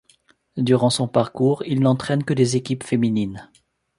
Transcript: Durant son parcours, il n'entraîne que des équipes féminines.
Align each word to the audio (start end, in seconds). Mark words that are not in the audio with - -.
Durant 0.57 0.89
son 0.89 1.07
parcours, 1.07 1.61
il 1.67 1.79
n'entraîne 1.81 2.23
que 2.23 2.33
des 2.33 2.55
équipes 2.55 2.83
féminines. 2.83 3.51